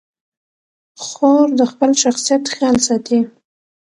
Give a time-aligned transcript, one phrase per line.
[1.03, 3.19] خور د خپل شخصیت خیال ساتي.